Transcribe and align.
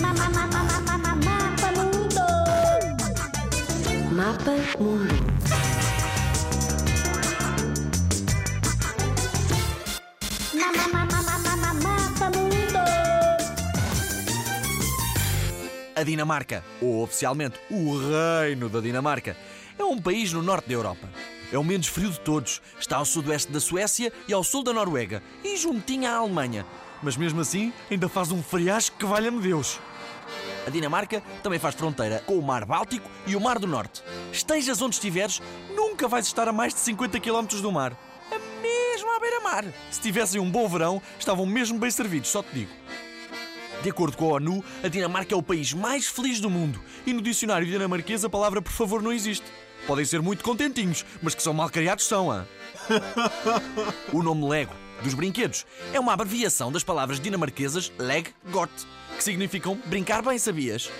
Mapa 0.00 0.30
Mundo. 0.30 0.62
Mapa 4.12 4.50
Mundo. 4.50 5.02
Mapa 11.84 12.30
Mundo. 12.30 12.78
A 15.94 16.02
Dinamarca, 16.02 16.64
ou 16.80 17.02
oficialmente 17.02 17.60
o 17.70 17.98
Reino 17.98 18.70
da 18.70 18.80
Dinamarca, 18.80 19.36
é 19.78 19.84
um 19.84 20.00
país 20.00 20.32
no 20.32 20.40
norte 20.40 20.68
da 20.68 20.74
Europa. 20.74 21.06
É 21.52 21.58
o 21.58 21.64
menos 21.64 21.86
frio 21.88 22.10
de 22.10 22.20
todos. 22.20 22.62
Está 22.80 22.96
ao 22.96 23.04
sudoeste 23.04 23.52
da 23.52 23.60
Suécia 23.60 24.10
e 24.26 24.32
ao 24.32 24.42
sul 24.42 24.64
da 24.64 24.72
Noruega 24.72 25.22
e 25.44 25.54
juntinho 25.58 26.08
à 26.08 26.14
Alemanha. 26.14 26.64
Mas 27.02 27.16
mesmo 27.16 27.40
assim, 27.40 27.72
ainda 27.90 28.08
faz 28.08 28.30
um 28.30 28.42
friasco 28.42 28.96
que 28.96 29.04
valha-me 29.04 29.40
Deus. 29.40 29.80
A 30.66 30.70
Dinamarca 30.70 31.20
também 31.42 31.58
faz 31.58 31.74
fronteira 31.74 32.22
com 32.24 32.38
o 32.38 32.42
Mar 32.42 32.64
Báltico 32.64 33.10
e 33.26 33.34
o 33.34 33.40
Mar 33.40 33.58
do 33.58 33.66
Norte. 33.66 34.02
Estejas 34.32 34.80
onde 34.80 34.94
estiveres, 34.94 35.42
nunca 35.74 36.06
vais 36.06 36.26
estar 36.26 36.46
a 36.46 36.52
mais 36.52 36.72
de 36.72 36.80
50 36.80 37.18
km 37.18 37.46
do 37.60 37.72
mar. 37.72 37.92
A 38.30 38.38
mesmo 38.62 39.10
à 39.10 39.18
beira-mar. 39.18 39.64
Se 39.90 40.00
tivessem 40.00 40.40
um 40.40 40.48
bom 40.48 40.68
verão, 40.68 41.02
estavam 41.18 41.44
mesmo 41.44 41.78
bem 41.78 41.90
servidos, 41.90 42.30
só 42.30 42.42
te 42.42 42.54
digo. 42.54 42.70
De 43.82 43.90
acordo 43.90 44.16
com 44.16 44.30
a 44.30 44.34
ONU, 44.34 44.64
a 44.84 44.86
Dinamarca 44.86 45.34
é 45.34 45.36
o 45.36 45.42
país 45.42 45.72
mais 45.72 46.06
feliz 46.06 46.38
do 46.38 46.48
mundo 46.48 46.80
e 47.04 47.12
no 47.12 47.20
dicionário 47.20 47.66
dinamarquês 47.66 48.24
a 48.24 48.30
palavra 48.30 48.62
por 48.62 48.70
favor 48.70 49.02
não 49.02 49.12
existe. 49.12 49.44
Podem 49.88 50.04
ser 50.04 50.22
muito 50.22 50.44
contentinhos, 50.44 51.04
mas 51.20 51.34
que 51.34 51.42
são 51.42 51.52
mal 51.52 51.68
criados 51.68 52.06
são, 52.06 52.30
ah. 52.30 52.46
o 54.12 54.22
nome 54.22 54.48
Lego, 54.48 54.74
dos 55.02 55.14
brinquedos, 55.14 55.66
é 55.92 56.00
uma 56.00 56.12
abreviação 56.12 56.70
das 56.72 56.84
palavras 56.84 57.20
dinamarquesas 57.20 57.92
leg 57.98 58.28
got, 58.50 58.70
que 59.16 59.24
significam 59.24 59.78
brincar 59.86 60.22
bem, 60.22 60.38
sabias? 60.38 60.90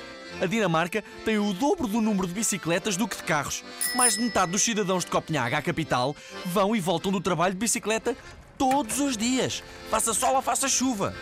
A 0.41 0.47
Dinamarca 0.47 1.05
tem 1.25 1.39
o 1.39 1.53
dobro 1.53 1.87
do 1.87 2.01
número 2.01 2.27
de 2.27 2.35
bicicletas 2.35 2.97
do 2.97 3.07
que 3.07 3.17
de 3.17 3.23
carros. 3.23 3.63
Mais 3.95 4.15
de 4.17 4.23
metade 4.23 4.51
dos 4.51 4.63
cidadãos 4.63 5.05
de 5.05 5.11
Copenhague, 5.11 5.55
a 5.55 5.63
capital, 5.63 6.17
vão 6.47 6.75
e 6.75 6.81
voltam 6.81 7.13
do 7.13 7.21
trabalho 7.21 7.53
de 7.53 7.61
bicicleta 7.61 8.17
todos 8.57 8.99
os 8.99 9.17
dias, 9.17 9.63
faça 9.91 10.15
sol 10.15 10.35
ou 10.37 10.43
faça 10.43 10.69
chuva. 10.69 11.15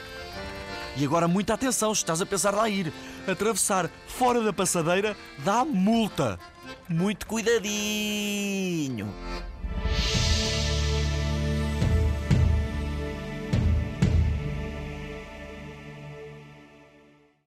E 0.97 1.05
agora 1.05 1.29
muita 1.29 1.55
atenção, 1.55 1.95
se 1.95 2.03
estás 2.03 2.21
a 2.21 2.27
pensar 2.27 2.55
lá 2.55 2.69
ir. 2.69 2.93
Atravessar 3.27 3.91
fora 4.07 4.43
da 4.43 4.53
passadeira 4.53 5.17
dá 5.39 5.65
multa. 5.65 6.39
Muito 6.89 7.27
cuidadinho. 7.27 9.00